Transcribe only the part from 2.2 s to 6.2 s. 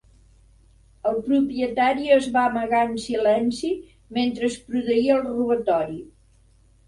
va amagar en silenci mentre es produïa el robatori.